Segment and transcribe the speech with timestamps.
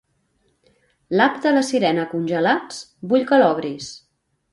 [1.19, 2.79] L'app de La Sirena Congelats,
[3.13, 3.91] vull que l'obris.